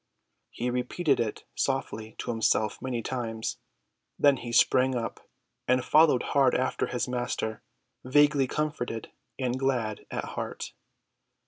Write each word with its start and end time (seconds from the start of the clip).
He 0.49 0.71
repeated 0.71 1.19
it 1.19 1.43
softly 1.53 2.15
to 2.17 2.31
himself 2.31 2.81
many 2.81 3.03
times. 3.03 3.59
Then 4.17 4.37
he 4.37 4.51
sprang 4.51 4.95
up 4.95 5.29
and 5.67 5.85
followed 5.85 6.23
hard 6.33 6.55
after 6.55 6.87
his 6.87 7.07
Master, 7.07 7.61
vaguely 8.03 8.47
comforted 8.47 9.11
and 9.37 9.59
glad 9.59 10.07
at 10.09 10.25
heart. 10.25 10.73